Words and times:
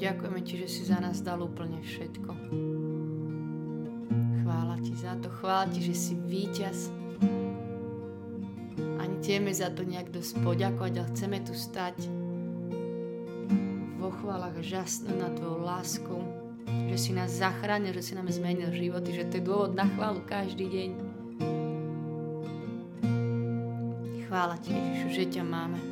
ďakujeme 0.00 0.40
Ti, 0.40 0.54
že 0.64 0.68
si 0.72 0.82
za 0.88 0.96
nás 0.96 1.20
dal 1.20 1.44
úplne 1.44 1.84
všetko. 1.84 2.30
Chvála 4.40 4.80
Ti 4.80 4.92
za 4.96 5.12
to, 5.20 5.28
chvála 5.28 5.68
Ti, 5.68 5.80
že 5.84 5.94
si 5.94 6.12
víťaz. 6.16 6.88
Ani 8.96 9.16
tieme 9.20 9.52
za 9.52 9.68
to 9.68 9.84
nejak 9.84 10.08
dosť 10.08 10.40
poďakovať, 10.40 10.92
ale 10.96 11.10
chceme 11.12 11.38
tu 11.44 11.52
stať 11.52 12.08
vo 14.00 14.08
chválach 14.24 14.56
žasnú 14.64 15.12
na 15.20 15.28
Tvojou 15.36 15.60
lásku, 15.60 16.16
že 16.88 16.96
si 16.96 17.10
nás 17.12 17.36
zachránil, 17.36 17.92
že 17.92 18.10
si 18.10 18.12
nám 18.16 18.32
zmenil 18.32 18.72
životy, 18.72 19.12
že 19.12 19.28
to 19.28 19.36
je 19.36 19.44
dôvod 19.44 19.76
na 19.76 19.84
chválu 19.84 20.24
každý 20.24 20.64
deň. 20.64 20.90
Chvála 24.24 24.56
Ti, 24.64 24.72
Ježišu, 24.72 25.08
že 25.12 25.24
ťa 25.36 25.44
máme. 25.44 25.89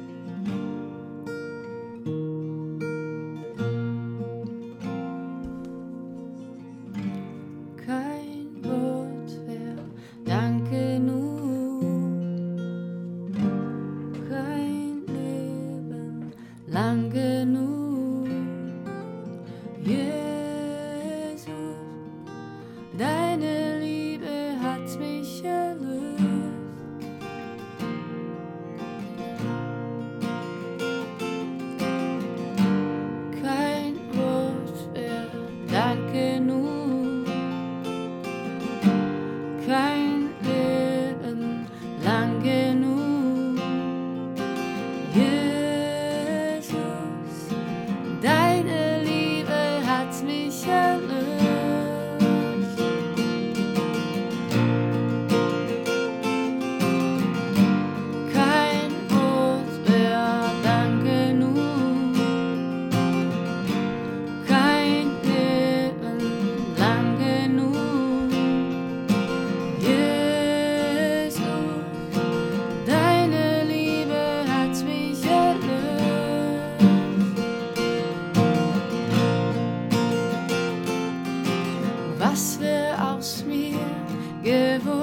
give 84.49 84.98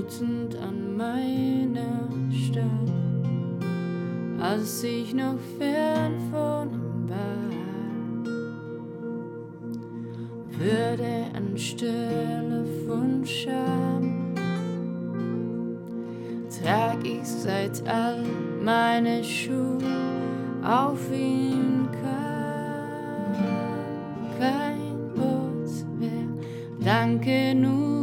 dutzend 0.00 0.56
an 0.56 0.96
meiner 0.96 2.08
Stadt, 2.30 2.64
als 4.40 4.82
ich 4.82 5.12
noch 5.12 5.38
fern 5.58 6.14
von 6.30 6.70
war, 7.08 7.50
würde 10.58 11.26
anstelle 11.34 12.64
von 12.86 13.26
Scham 13.26 14.34
trag 16.62 17.04
ich 17.04 17.24
seit 17.24 17.86
all 17.86 18.24
meine 18.62 19.22
Schuhe 19.22 19.78
auf 20.62 21.12
ihn 21.12 21.88
kann 22.02 23.34
kein 24.38 25.16
Wort 25.16 25.70
mehr. 25.98 26.28
Danke 26.82 27.54
nur. 27.54 27.99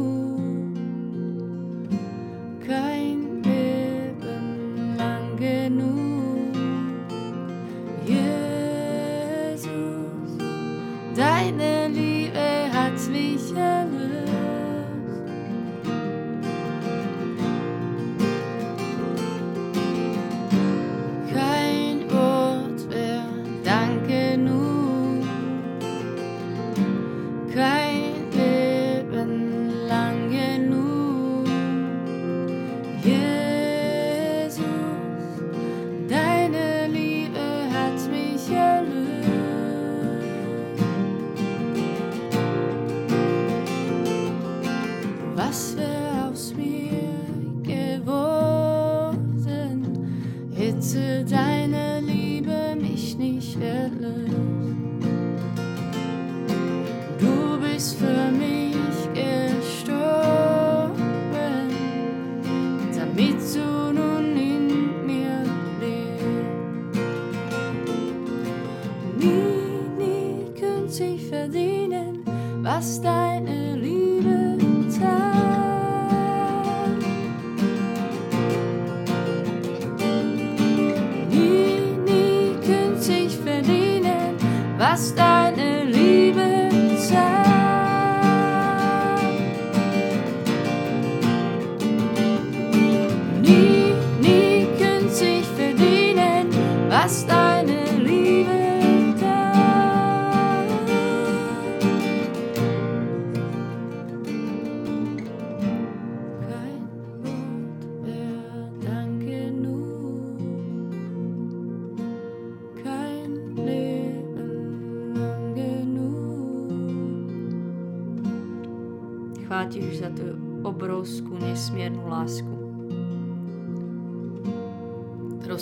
deine 11.18 11.88
Liebe. 11.88 12.07
deine 51.30 52.00
Liebe 52.02 52.76
mich 52.80 53.18
nicht 53.18 53.58
erlöst. 53.62 54.34
Du 57.20 57.60
bist 57.60 57.98
für 57.98 58.32
mich 58.32 58.76
gestorben, 59.14 60.94
damit 62.96 63.40
du 63.54 63.94
nun 63.94 64.38
in 64.38 65.06
mir 65.06 65.44
lebst. 65.82 67.00
Nie, 69.18 69.98
nie 69.98 70.60
könnt 70.60 71.00
ich 71.00 71.28
verdienen, 71.28 72.24
was 72.62 73.02
dein 73.02 73.27
need. 93.48 93.77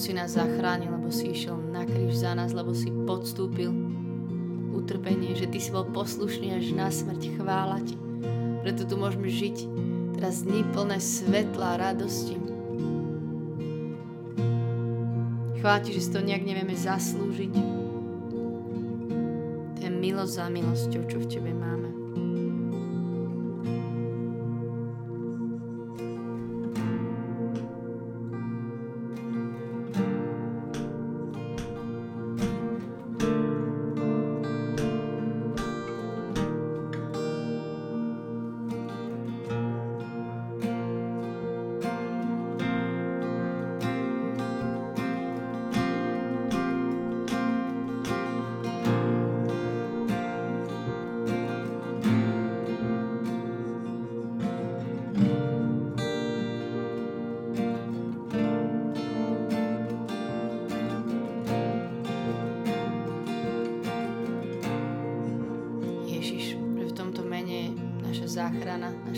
Si 0.06 0.14
nás 0.14 0.38
zachránil, 0.38 0.94
lebo 0.94 1.10
si 1.10 1.34
išiel 1.34 1.58
na 1.74 1.82
kríž 1.82 2.22
za 2.22 2.38
nás, 2.38 2.54
lebo 2.54 2.78
si 2.78 2.94
podstúpil 2.94 3.74
utrpenie, 4.70 5.34
že 5.34 5.50
ty 5.50 5.58
si 5.58 5.74
bol 5.74 5.82
poslušný 5.90 6.54
až 6.54 6.78
na 6.78 6.94
smrť. 6.94 7.42
Chvála 7.42 7.82
ti. 7.82 7.98
Preto 8.62 8.86
tu 8.86 9.02
môžeme 9.02 9.26
žiť 9.26 9.66
teraz 10.14 10.46
dní 10.46 10.62
plné 10.78 11.02
svetla 11.02 11.74
a 11.74 11.80
radosti. 11.90 12.38
Chvála 15.58 15.82
ti, 15.82 15.98
že 15.98 16.06
si 16.06 16.14
to 16.14 16.22
nejak 16.22 16.46
nevieme 16.46 16.78
zaslúžiť. 16.78 17.54
To 19.74 19.80
je 19.82 19.90
milosť 19.90 20.34
za 20.38 20.46
milosťou, 20.54 21.02
čo 21.10 21.18
v 21.18 21.30
tebe 21.34 21.50
máme. 21.50 21.85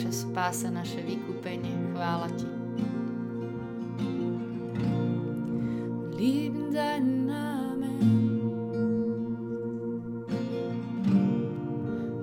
Naša 0.07 0.23
spása, 0.23 0.71
naše 0.71 1.03
vykúpenie. 1.03 1.75
Chvála 1.91 2.31
Ti. 2.31 2.47
Lieben 6.15 6.71
deinen 6.71 7.27
Namen. 7.27 7.99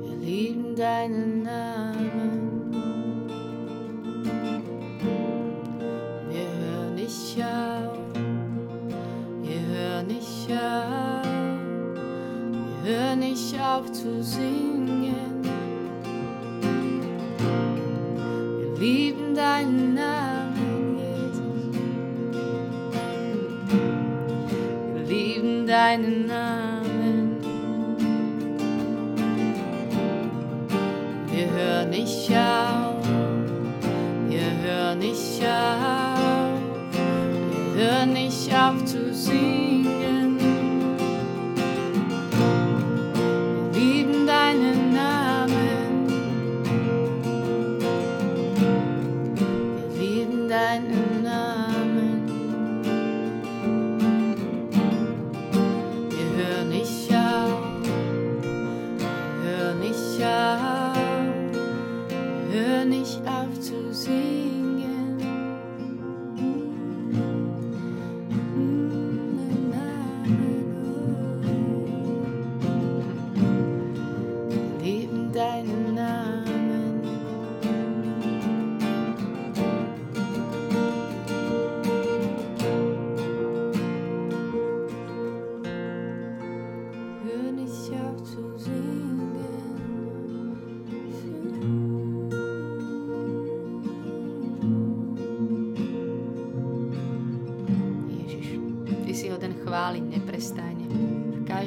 Wir 0.00 0.16
lieben 0.16 0.72
deinen 0.74 1.44
Namen. 1.44 2.72
Wir 6.32 6.48
hören 6.56 6.94
nicht 6.96 7.36
auf. 7.44 8.00
Wir 9.44 9.60
hören 9.60 10.06
nicht 10.08 10.48
auf. 10.48 11.28
Wir 12.80 12.96
hören 12.96 13.18
nicht 13.20 13.60
auf 13.60 13.92
zu 13.92 14.22
singen. 14.24 15.33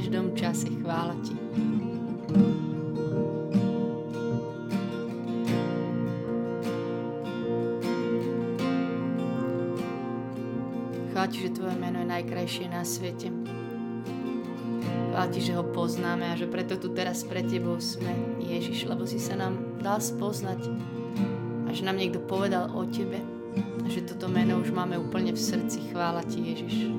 Každom 0.08 0.40
čase 0.40 0.72
chvála 0.72 1.20
Ti. 1.20 1.36
Chvála 11.12 11.28
Ti, 11.28 11.38
že 11.44 11.52
Tvoje 11.52 11.76
meno 11.76 12.00
je 12.00 12.08
najkrajšie 12.08 12.72
na 12.72 12.88
svete. 12.88 13.36
Chvála 15.12 15.28
Ti, 15.28 15.44
že 15.44 15.60
ho 15.60 15.68
poznáme 15.76 16.32
a 16.32 16.40
že 16.40 16.48
preto 16.48 16.80
tu 16.80 16.96
teraz 16.96 17.28
pre 17.28 17.44
Tebou 17.44 17.76
sme, 17.84 18.40
Ježiš, 18.40 18.88
lebo 18.88 19.04
si 19.04 19.20
sa 19.20 19.36
nám 19.36 19.60
dal 19.84 20.00
spoznať 20.00 20.72
a 21.68 21.76
že 21.76 21.84
nám 21.84 22.00
niekto 22.00 22.24
povedal 22.24 22.72
o 22.72 22.88
Tebe 22.88 23.20
a 23.60 23.86
že 23.92 24.08
toto 24.08 24.32
meno 24.32 24.56
už 24.64 24.72
máme 24.72 24.96
úplne 24.96 25.36
v 25.36 25.42
srdci. 25.44 25.92
Chvála 25.92 26.24
Ti, 26.24 26.40
Ježiš. 26.40 26.96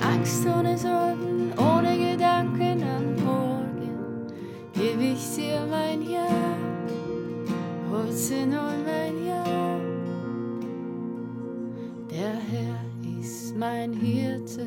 Angst, 0.00 0.46
ohne 0.46 0.76
Sorgen, 0.78 1.52
ohne 1.58 1.96
Gedanken 1.96 2.82
an 2.82 3.24
morgen, 3.24 4.26
gebe 4.72 5.02
ich 5.02 5.34
dir 5.34 5.66
mein 5.68 6.02
Ja, 6.02 6.28
heute 7.90 8.46
nur 8.46 8.72
mein 8.84 9.26
Ja. 9.26 9.44
Der 12.10 12.34
Herr 12.50 13.20
ist 13.20 13.56
mein 13.56 13.92
Hirte, 13.92 14.66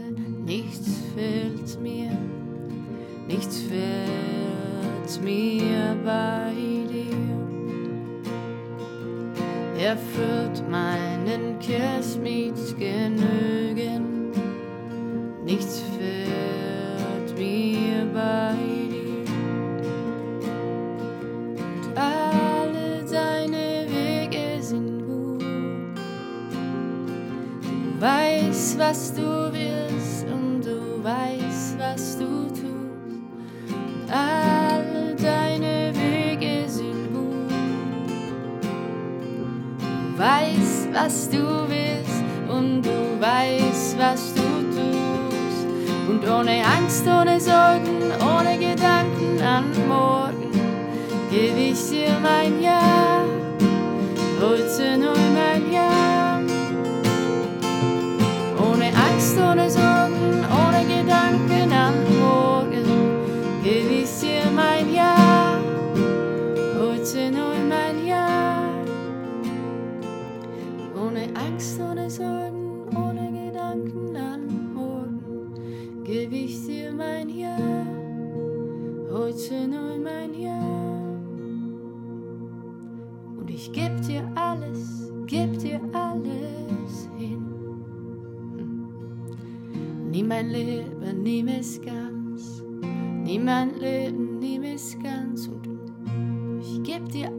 was 28.81 29.13
du 29.13 29.53
willst 29.53 30.25
und 30.25 30.65
du 30.65 31.03
weißt, 31.03 31.77
was 31.77 32.17
du 32.17 32.47
tust. 32.47 33.69
Und 33.69 34.11
alle 34.11 35.15
deine 35.15 35.93
Wege 35.93 36.67
sind 36.67 37.13
gut. 37.13 37.51
Du 39.79 40.19
weißt, 40.19 40.89
was 40.93 41.29
du 41.29 41.43
willst 41.69 42.23
und 42.49 42.81
du 42.81 43.21
weißt, 43.21 43.99
was 43.99 44.33
du 44.33 44.41
tust. 44.75 45.67
Und 46.09 46.27
ohne 46.27 46.65
Angst, 46.65 47.05
ohne 47.05 47.39
Sorgen, 47.39 48.01
ohne 48.19 48.57
Gedanken 48.57 49.39
an 49.43 49.65
morgen, 49.87 50.51
gebe 51.29 51.71
ich 51.71 51.89
dir 51.89 52.17
mein 52.19 52.59
Ja. 52.59 53.23
Heute 54.41 54.97
nur 54.97 55.30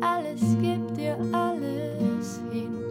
alles, 0.01 0.41
geb 0.63 0.95
dir 0.95 1.19
alles 1.33 2.41
hin. 2.53 2.83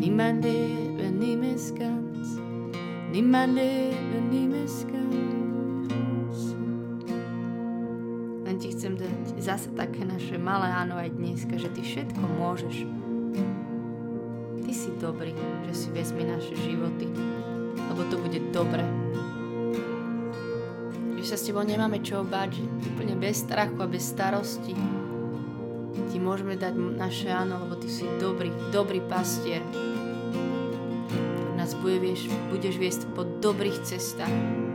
Leben, 0.00 1.18
nimm 1.18 1.42
es 1.42 1.74
ganz. 1.74 2.38
Leben, 3.12 3.54
nimm 4.30 4.54
es 4.64 4.86
ganz. 4.86 6.54
Len 8.46 8.58
ti 8.58 8.70
chcem 8.74 8.96
dať 8.98 9.38
zase 9.38 9.70
také 9.74 10.02
naše 10.06 10.38
malé 10.38 10.70
áno 10.70 10.98
aj 10.98 11.14
dneska, 11.14 11.54
že 11.58 11.70
ty 11.70 11.82
všetko 11.82 12.22
môžeš. 12.38 12.86
Ty 14.66 14.72
si 14.74 14.90
dobrý, 14.98 15.34
že 15.70 15.74
si 15.74 15.88
vezmi 15.90 16.26
naše 16.26 16.54
životy, 16.58 17.10
lebo 17.90 18.02
to 18.10 18.18
bude 18.18 18.40
dobre. 18.54 18.82
Sa 21.30 21.38
s 21.38 21.46
tebou 21.46 21.62
nemáme 21.62 22.02
čo 22.02 22.26
báť, 22.26 22.58
že 22.58 22.66
úplne 22.90 23.14
bez 23.14 23.46
strachu 23.46 23.78
a 23.78 23.86
bez 23.86 24.02
starosti 24.02 24.74
ti 26.10 26.18
môžeme 26.18 26.58
dať 26.58 26.74
naše 26.74 27.30
áno, 27.30 27.62
lebo 27.62 27.78
ty 27.78 27.86
si 27.86 28.02
dobrý, 28.18 28.50
dobrý 28.74 28.98
pastier. 29.06 29.62
Nás 31.54 31.78
budeš, 31.78 32.26
budeš 32.50 32.74
viesť 32.82 33.14
po 33.14 33.22
dobrých 33.22 33.78
cestách. 33.86 34.69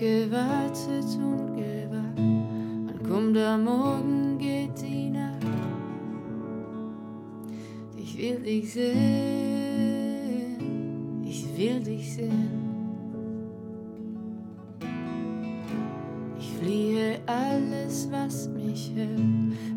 Gewartet 0.00 1.04
und 1.18 1.54
gewartet, 1.54 2.16
wann 2.86 3.00
kommt 3.06 3.36
der 3.36 3.58
Morgen, 3.58 4.38
geht 4.38 4.80
die 4.80 5.10
Nacht. 5.10 5.44
Ich 7.98 8.16
will 8.16 8.38
dich 8.40 8.72
sehen, 8.72 8.96
ich 11.22 11.46
will 11.54 11.80
dich 11.80 12.14
sehen. 12.14 12.58
Ich 16.38 16.50
fliehe 16.58 17.20
alles, 17.26 18.08
was 18.10 18.48
mich 18.48 18.92
hält, 18.94 19.20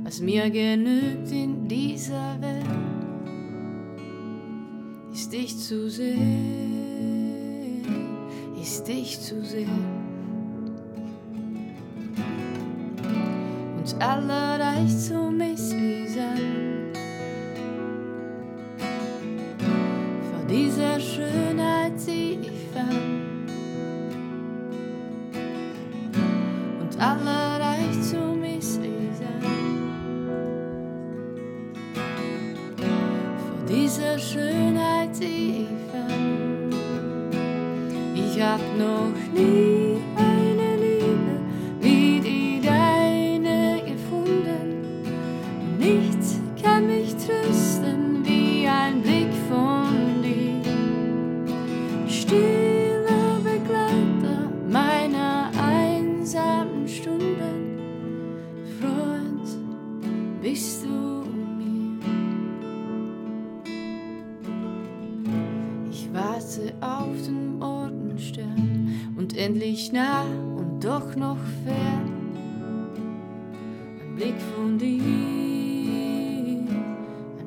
was 0.05 0.21
mir 0.21 0.49
genügt 0.49 1.29
in 1.31 1.67
dieser 1.67 2.39
Welt, 2.39 2.63
ist 5.11 5.33
dich 5.33 5.57
zu 5.57 5.89
sehen 5.89 6.63
ist 8.63 8.87
dich 8.87 9.19
zu 9.19 9.43
sehen. 9.43 10.02
und 13.93 14.03
alle 14.03 14.59
dich 14.59 14.97
zu 14.97 15.29
mich 15.29 15.59
wiesen. 15.71 16.93
Vor 20.31 20.45
dieser 20.49 20.99
Schönheit 20.99 21.99
sie 21.99 22.39
ich 22.41 22.67
fern. 22.71 23.45
Und 26.81 26.99
alle 26.99 27.59
reich 27.59 28.01
zu 28.01 28.17
mich 28.17 28.79
wiesen. 28.81 29.41
Vor 32.75 33.65
dieser 33.67 34.17
Schönheit 34.17 35.15
sie 35.15 35.67
ich 35.67 35.91
fern. 35.91 36.69
Ich 38.15 38.41
hab 38.41 38.61
noch 38.77 39.13
nie 39.33 40.32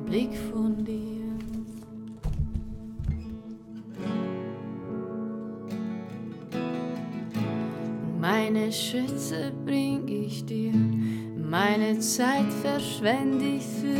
Blick 0.07 0.37
von 0.53 0.85
dir. 0.85 1.17
Meine 8.21 8.71
Schätze 8.71 9.51
bring 9.65 10.07
ich 10.07 10.45
dir, 10.45 10.71
meine 11.35 11.99
Zeit 11.99 12.51
verschwende 12.61 13.57
ich 13.57 13.65
für 13.65 13.95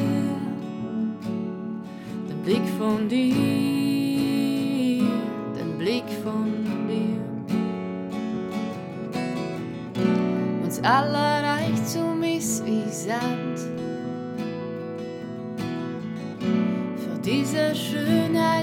den 2.29 2.41
Blick 2.45 2.65
von 2.79 3.09
dir, 3.09 3.35
den 5.59 5.77
Blick 5.77 6.07
von 6.23 6.63
dir. 6.87 7.19
Uns 10.63 10.81
aller 10.83 11.36
dieser 17.27 17.75
Schönheit, 17.75 18.56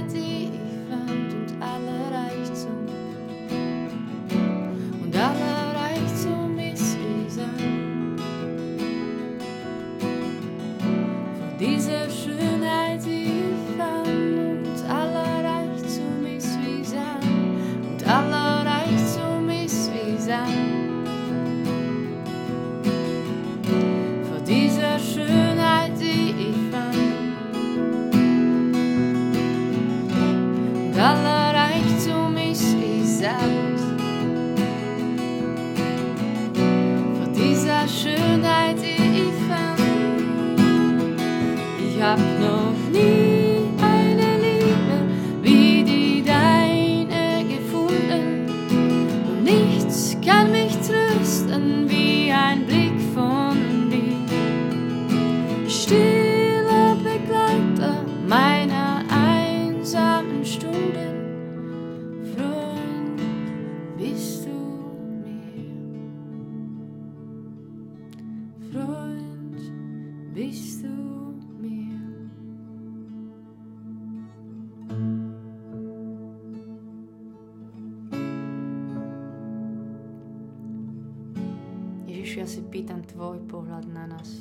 nás. 84.24 84.32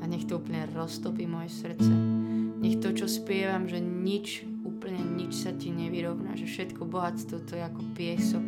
A 0.00 0.04
nech 0.08 0.24
to 0.24 0.40
úplne 0.40 0.64
roztopí 0.72 1.28
moje 1.28 1.52
srdce. 1.52 1.92
Nech 2.64 2.80
to, 2.80 2.96
čo 2.96 3.04
spievam, 3.04 3.68
že 3.68 3.80
nič, 3.80 4.48
úplne 4.64 5.00
nič 5.20 5.44
sa 5.44 5.52
ti 5.52 5.68
nevyrovná, 5.68 6.32
že 6.32 6.48
všetko 6.48 6.88
bohatstvo 6.88 7.44
to 7.44 7.60
je 7.60 7.62
ako 7.64 7.82
piesok. 7.92 8.44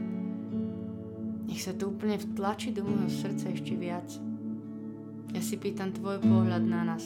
Nech 1.47 1.61
sa 1.61 1.77
to 1.77 1.93
úplne 1.93 2.17
vtlačí 2.17 2.73
do 2.73 2.83
môjho 2.83 3.13
srdca 3.13 3.53
ešte 3.53 3.77
viac. 3.77 4.09
Ja 5.37 5.45
si 5.45 5.61
pýtam 5.61 5.93
tvoj 5.93 6.25
pohľad 6.25 6.65
na 6.65 6.81
nás. 6.97 7.05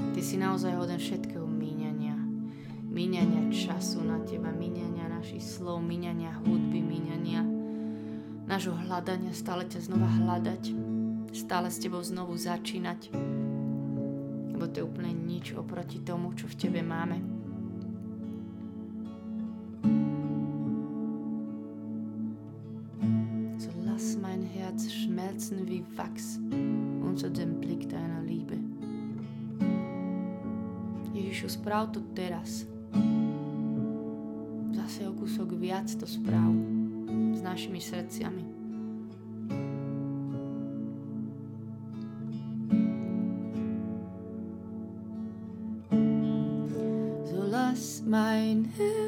Ty 0.00 0.20
si 0.22 0.38
naozaj 0.38 0.78
hoden 0.78 1.02
všetkého 1.02 1.44
míňania. 1.44 2.14
Míňania 2.90 3.50
času 3.54 4.02
na 4.02 4.18
teba, 4.22 4.50
míňania 4.50 5.06
našich 5.10 5.42
slov, 5.42 5.82
míňania 5.82 6.34
hudby, 6.42 6.82
míňania 6.82 7.59
nášho 8.50 8.74
hľadania, 8.74 9.30
stále 9.30 9.62
ťa 9.62 9.86
znova 9.86 10.10
hľadať, 10.10 10.74
stále 11.30 11.70
s 11.70 11.78
tebou 11.78 12.02
znovu 12.02 12.34
začínať. 12.34 13.14
Lebo 14.50 14.66
to 14.66 14.82
je 14.82 14.88
úplne 14.90 15.14
nič 15.14 15.54
oproti 15.54 16.02
tomu, 16.02 16.34
čo 16.34 16.50
v 16.50 16.58
tebe 16.58 16.82
máme. 16.82 17.38
Schmelzen 24.80 25.68
wie 25.68 25.84
Wachs 25.92 26.40
unter 27.04 27.28
dem 27.28 27.60
Blick 27.60 27.84
deiner 27.84 28.24
Liebe. 28.24 28.56
Ježišu, 31.12 31.60
správ 31.60 31.92
to 31.92 32.00
teraz. 32.16 32.64
Zase 34.72 35.04
o 35.04 35.12
kúsok 35.12 35.52
viac 35.60 35.92
to 36.00 36.08
správ 36.08 36.79
s 37.40 37.42
našimi 37.42 37.80
srdciami. 37.80 38.44
Mein 48.10 48.64
Herz 48.76 48.99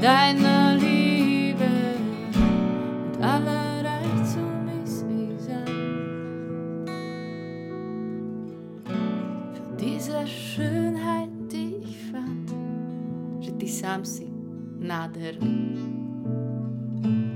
deiner 0.00 0.76
Liebe. 0.76 1.66
Und 2.34 3.22
aller 3.22 3.84
Reichtum 3.84 4.68
ist 4.84 5.04
wie 5.08 5.34
Sand. 5.38 6.90
Für 9.54 9.76
diese 9.78 10.26
Schönheit, 10.26 11.30
die 11.50 11.82
ich 11.82 11.96
fand, 12.10 12.54
že 13.40 13.52
ty 13.58 13.68
sám 13.68 14.04
si 14.04 14.30
nádherný. 14.78 15.66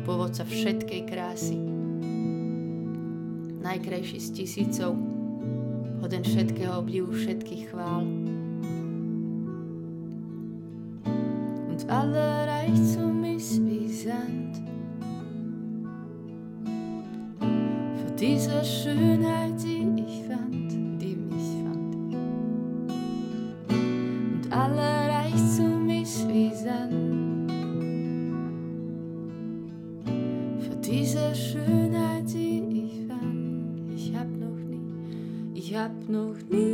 Pôvodca 0.07 0.43
všetkej 0.47 1.03
krásy. 1.07 1.59
Najkrajší 3.63 4.19
z 4.19 4.29
tisícov, 4.35 4.99
hoden 6.03 6.27
všetkého 6.27 6.83
obdivu, 6.83 7.15
všetkých 7.15 7.71
chvál. 7.71 8.03
Und 11.71 11.81
aller 12.63 12.73
Reichtum 12.73 13.25
ist 13.25 13.61
wie 13.65 13.89
Sand. 13.89 14.57
Für 17.97 18.13
diese 18.19 18.65
Schönheit, 18.65 19.55
die 19.63 20.03
ich 20.03 20.25
fand, 20.27 20.73
die 21.01 21.17
mich 21.17 21.51
fand. 21.65 21.97
Und 23.69 24.53
aller 24.53 25.09
Reichtum 25.09 25.89
ist 25.91 26.29
wie 26.29 26.55
Sand. 26.55 27.51
Für 30.61 30.77
diese 30.77 31.35
Schönheit, 31.35 32.33
die 32.33 32.63
ich 32.85 33.07
fand. 33.09 33.91
Ich 33.95 34.15
hab 34.15 34.29
noch 34.29 34.59
nie, 34.69 35.55
ich 35.55 35.77
hab 35.77 36.09
noch 36.09 36.37
nie 36.51 36.72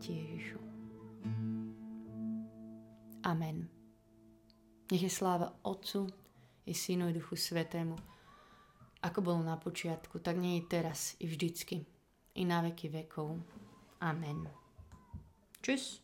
Ti, 0.00 0.12
Ježišu. 0.16 0.58
Amen. 3.20 3.68
Nech 4.90 5.02
je 5.02 5.12
sláva 5.12 5.52
Otcu 5.62 6.08
i 6.66 6.74
Synu 6.74 7.08
i 7.08 7.12
Duchu 7.12 7.36
Svetému, 7.36 7.94
ako 9.04 9.18
bolo 9.20 9.44
na 9.44 9.60
počiatku, 9.60 10.24
tak 10.24 10.40
nie 10.40 10.60
je 10.60 10.68
teraz 10.72 11.20
i 11.20 11.28
vždycky, 11.28 11.84
i 12.34 12.42
na 12.48 12.64
veky 12.64 12.88
vekov. 12.88 13.38
Amen. 14.00 14.48
Čus. 15.60 16.00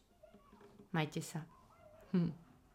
Majte 0.93 1.25
sa. 1.25 1.41
Hm. 2.13 2.46